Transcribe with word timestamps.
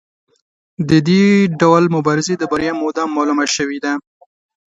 د 0.89 0.91
دې 1.07 1.25
ډول 1.59 1.83
مبارزې 1.95 2.35
د 2.37 2.43
بریا 2.51 2.73
موده 2.81 3.03
معلومه 3.15 3.45
شوې 3.55 3.77
ده. 3.85 3.93